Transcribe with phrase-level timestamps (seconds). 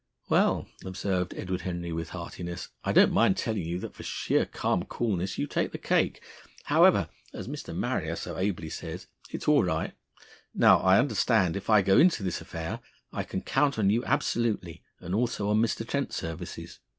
[0.29, 4.81] "Well," observed Edward Henry with heartiness, "I don't mind telling you that for sheer calm
[4.85, 6.23] coolness you take the cake.
[6.63, 7.75] However, as Mr.
[7.75, 9.93] Marrier so ably says, it's all right.
[10.55, 12.79] Now, I understand if I go into this affair
[13.13, 15.87] I can count on you absolutely, and also on Mr.
[15.87, 16.79] Trent's services."